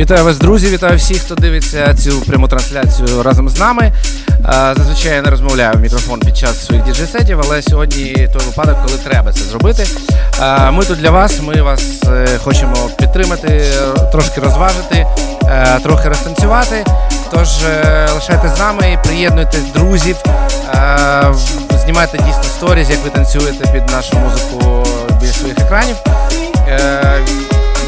[0.00, 0.66] Вітаю вас, друзі!
[0.70, 3.92] Вітаю всіх, хто дивиться цю пряму трансляцію разом з нами.
[4.28, 8.76] Е, Зазвичай я не розмовляю в мікрофон під час своїх діджей-сетів, але сьогодні той випадок,
[8.86, 9.86] коли треба це зробити.
[10.42, 13.64] Е, Ми тут для вас, ми вас е, хочемо підтримати,
[14.12, 15.06] трошки розважити,
[15.82, 16.84] трохи розтанцювати.
[17.30, 17.48] Тож
[18.14, 20.16] лишайтесь з нами, приєднуйтесь друзів,
[21.84, 24.86] знімайте дійсно сторіз, як ви танцюєте під нашу музику
[25.20, 25.96] біля своїх екранів.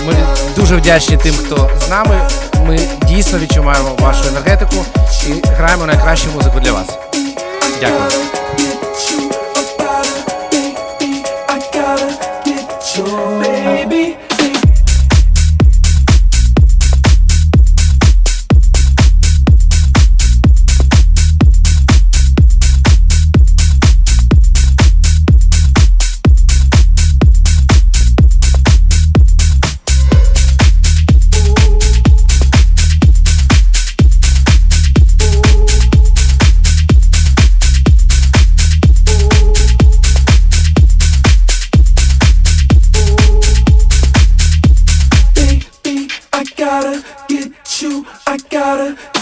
[0.07, 0.14] Ми
[0.57, 2.29] дуже вдячні тим, хто з нами.
[2.66, 2.79] Ми
[3.09, 4.84] дійсно відчуваємо вашу енергетику
[5.27, 6.87] і граємо найкращу музику для вас.
[7.80, 8.11] Дякую.
[48.62, 49.22] Gotta,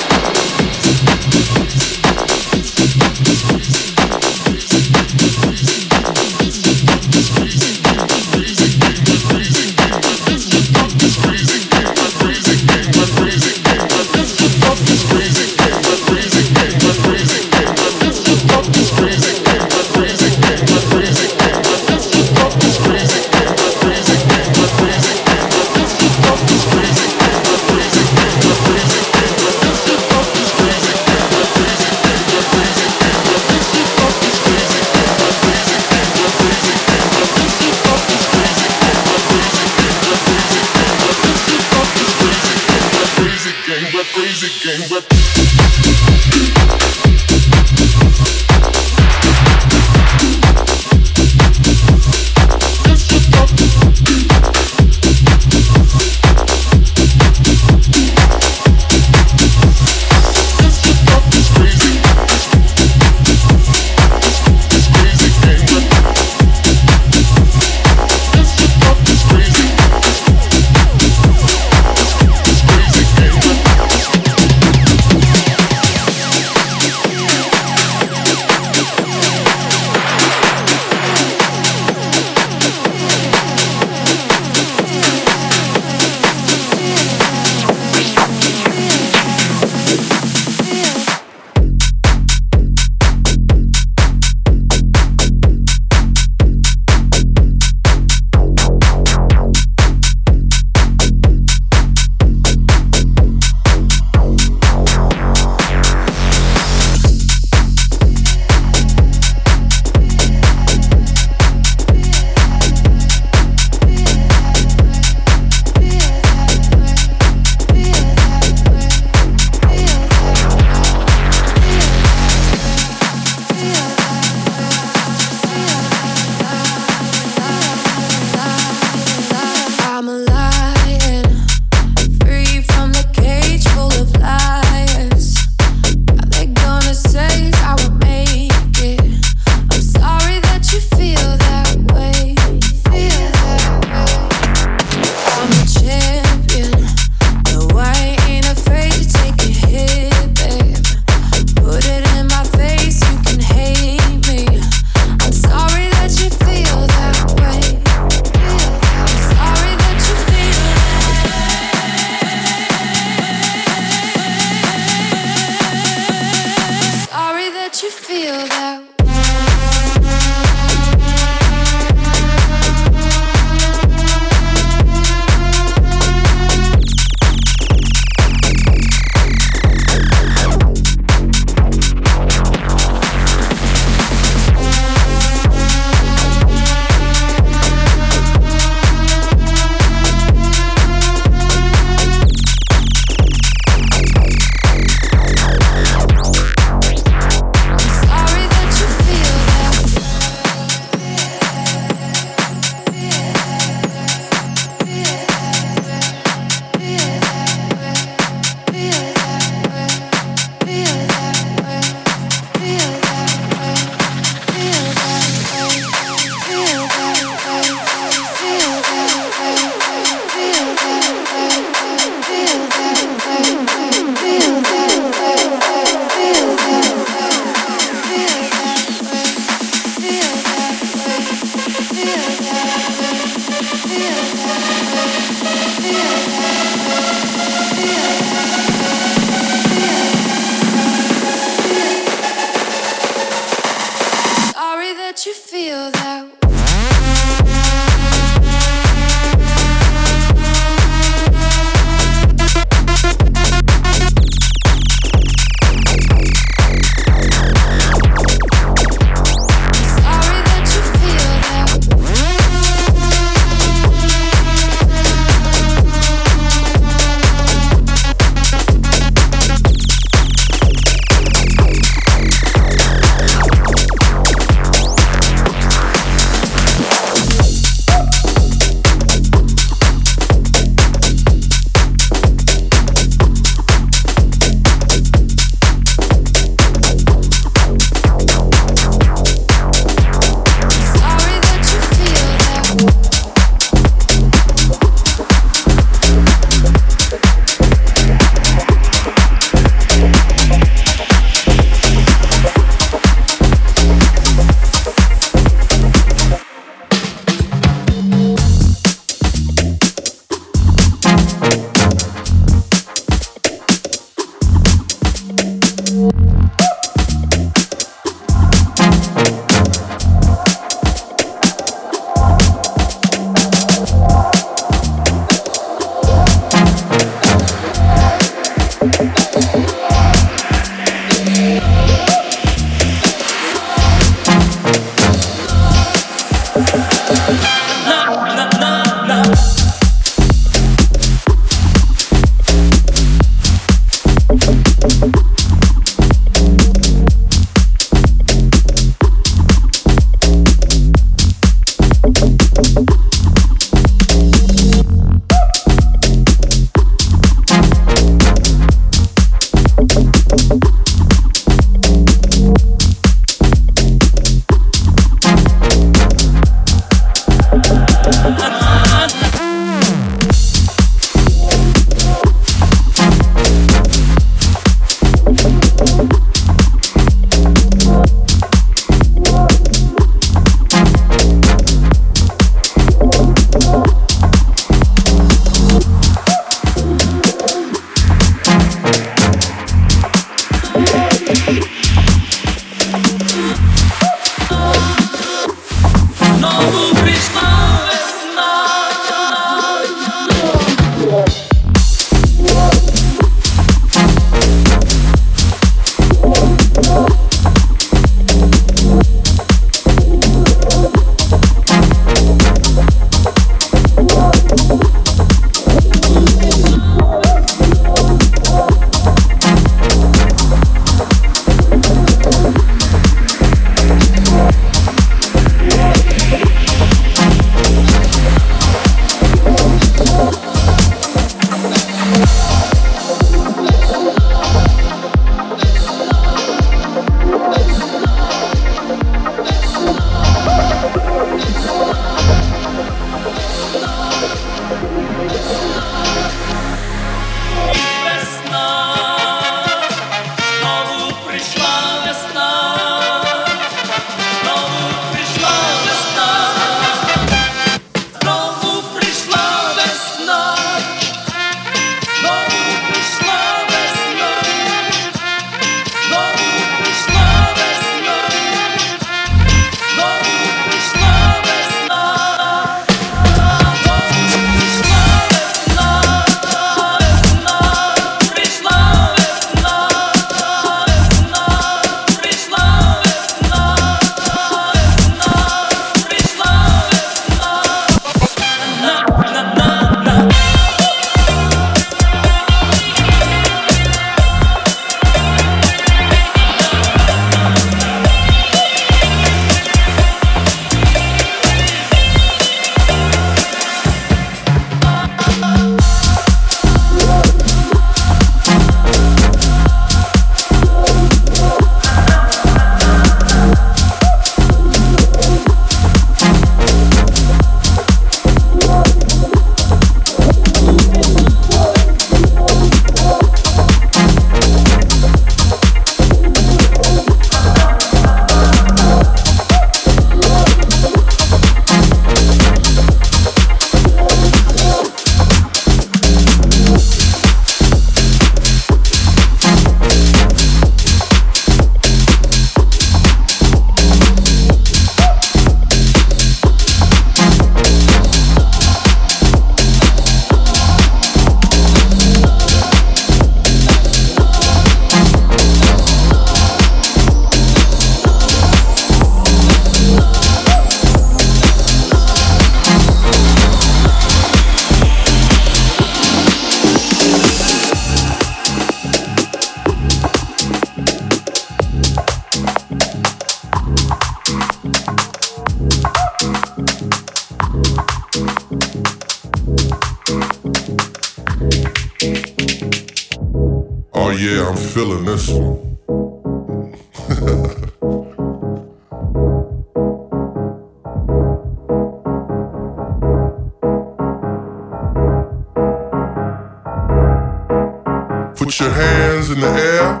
[598.48, 600.00] Put your hands in the air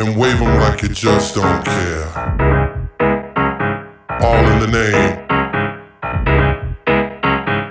[0.00, 2.08] and wave them like you just don't care.
[4.22, 5.18] All in the name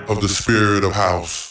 [0.08, 1.43] of the spirit of house.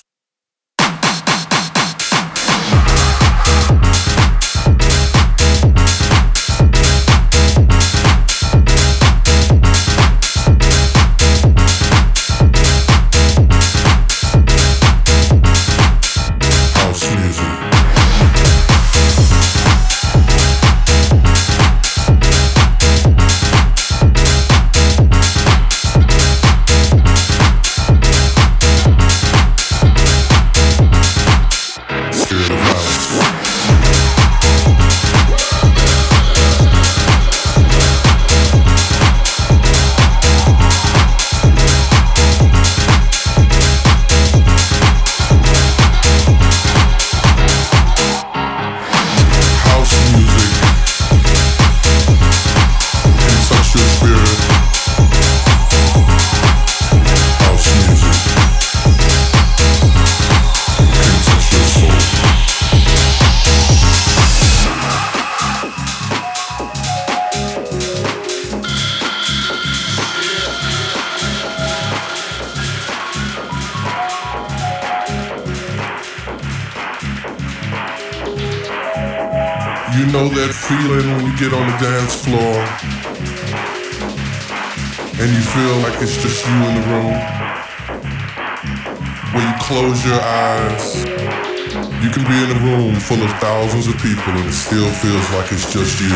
[93.13, 96.10] Full of thousands of people and it still feels like it's just you.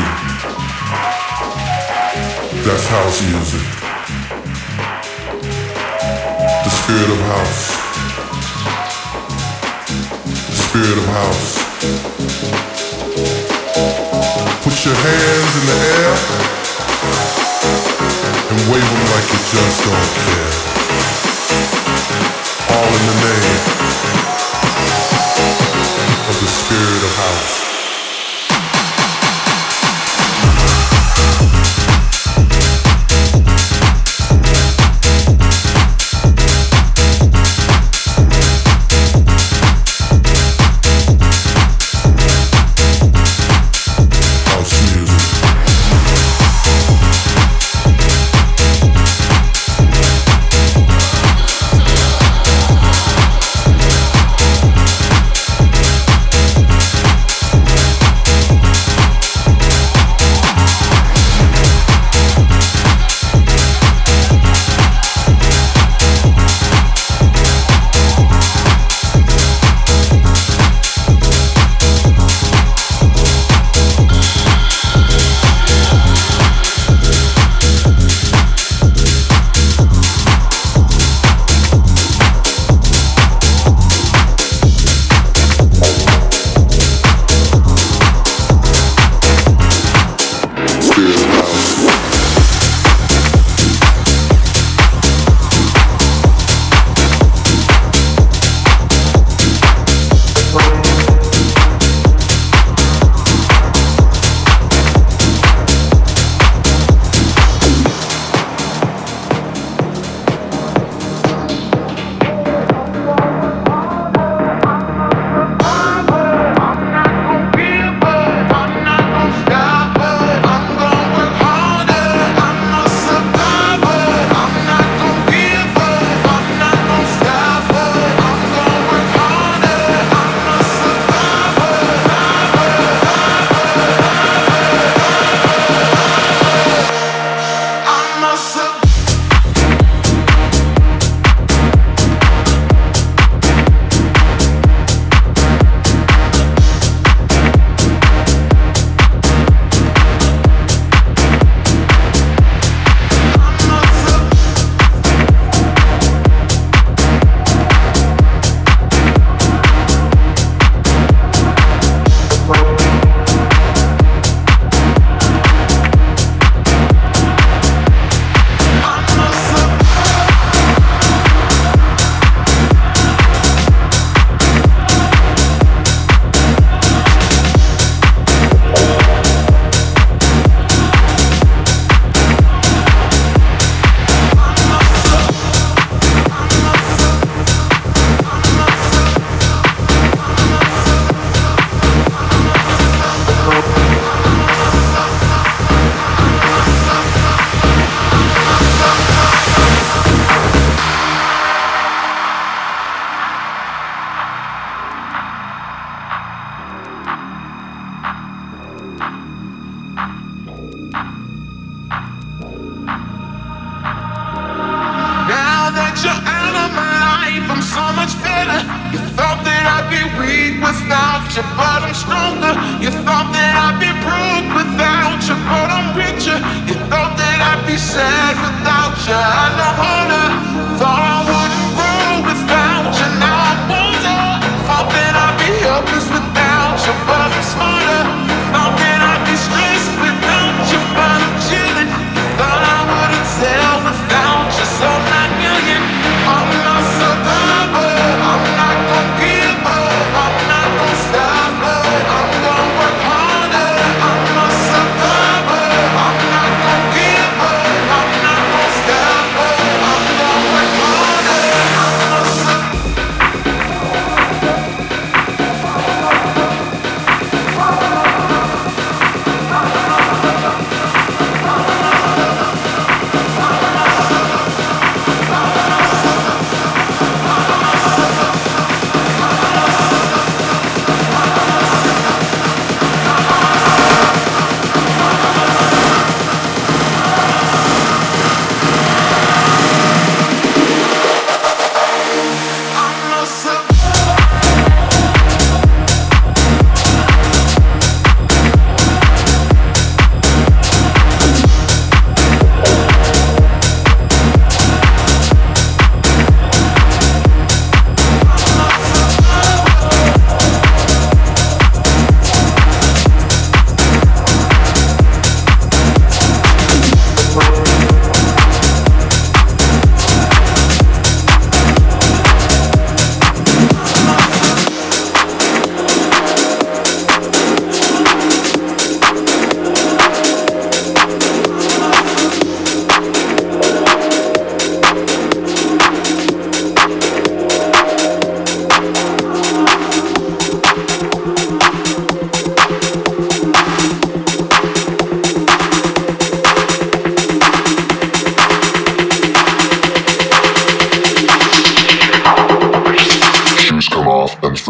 [2.66, 3.62] That's house music.
[6.66, 7.64] The spirit of house.
[10.50, 11.50] The spirit of house.
[14.64, 16.14] Put your hands in the air
[18.50, 20.52] and wave them like you just don't care.
[22.74, 23.57] All in the name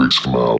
[0.07, 0.57] Eskimo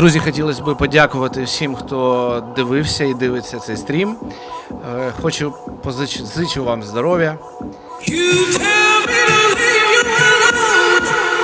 [0.00, 4.16] Друзі, хотілося б подякувати всім, хто дивився і дивиться цей стрім.
[4.70, 6.22] Е, Хочу позич...
[6.22, 7.38] зичу вам здоров'я.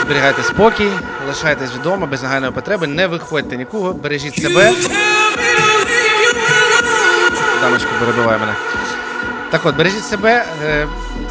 [0.03, 0.91] Зберігайте спокій,
[1.29, 4.73] лишайтесь вдома без нагальної потреби, не виходьте нікого, бережіть себе.
[7.61, 8.55] Дамочка перебиває мене.
[9.51, 10.87] Так от, бережіть себе, е,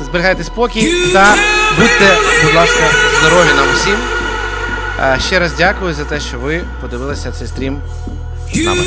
[0.05, 1.35] зберігайте спокій та
[1.77, 2.83] будьте, будь ласка,
[3.21, 4.14] здорові нам усім.
[5.13, 7.81] Е, Ще раз дякую за те, що ви подивилися цей стрім
[8.53, 8.81] з нами.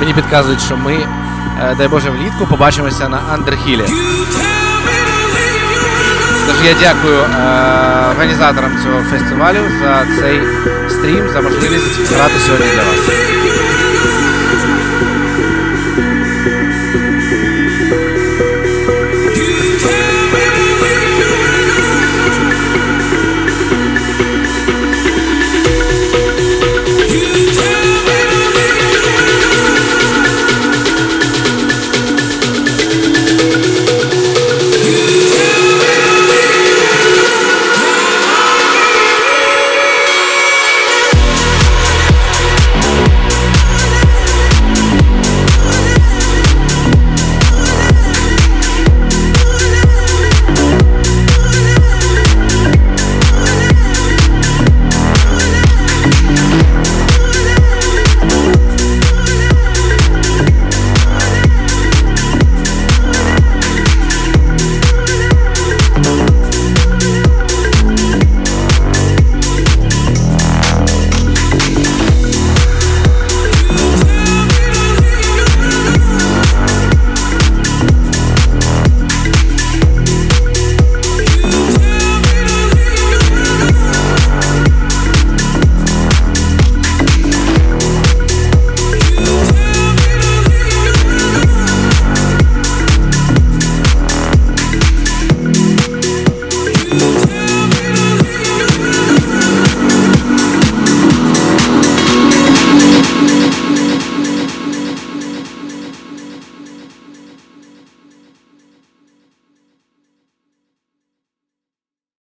[0.00, 3.84] Мені підказують, що ми, е, дай Боже, влітку побачимося на Андерхілі.
[6.46, 7.26] Тож я дякую е,
[8.10, 10.40] організаторам цього фестивалю за цей
[10.88, 13.59] стрім, за можливість грати сьогодні для вас.